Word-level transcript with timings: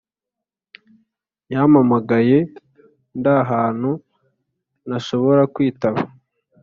yampamagaye 1.53 2.37
ndahantu 3.19 3.91
ntashobora 4.87 5.41
kwitaba 5.53 5.99